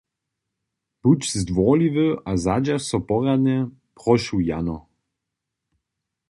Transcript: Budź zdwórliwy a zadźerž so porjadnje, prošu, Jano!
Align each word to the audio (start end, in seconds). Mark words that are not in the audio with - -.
Budź 1.03 1.23
zdwórliwy 1.41 2.05
a 2.29 2.31
zadźerž 2.45 2.83
so 2.89 2.99
porjadnje, 3.09 3.57
prošu, 3.97 4.37
Jano! 4.49 4.77